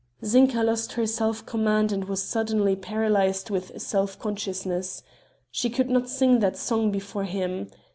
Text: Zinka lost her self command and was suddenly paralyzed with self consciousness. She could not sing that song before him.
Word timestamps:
Zinka 0.25 0.63
lost 0.63 0.93
her 0.93 1.05
self 1.05 1.45
command 1.45 1.91
and 1.91 2.05
was 2.05 2.23
suddenly 2.23 2.75
paralyzed 2.75 3.51
with 3.51 3.79
self 3.79 4.17
consciousness. 4.17 5.03
She 5.51 5.69
could 5.69 5.91
not 5.91 6.09
sing 6.09 6.39
that 6.39 6.57
song 6.57 6.89
before 6.89 7.25
him. 7.25 7.69